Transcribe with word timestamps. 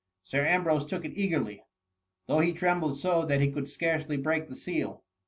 —Sir 0.31 0.43
Ambrose 0.43 0.87
took 0.87 1.05
it 1.05 1.15
eagerly; 1.15 1.63
though 2.27 2.39
he 2.39 2.53
trem 2.53 2.79
bled 2.79 2.95
so, 2.95 3.23
that 3.27 3.39
he 3.39 3.51
could 3.51 3.67
scarcely 3.67 4.17
break 4.17 4.49
the 4.49 4.55
seal. 4.55 5.03